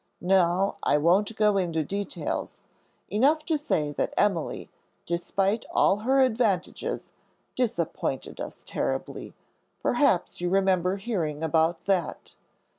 [0.23, 2.61] Now I won't go into details;
[3.11, 4.71] enough to say that Emily,
[5.05, 7.11] despite all her advantages,
[7.55, 9.35] disappointed us utterly.
[9.79, 12.33] Perhaps you remember hearing about that.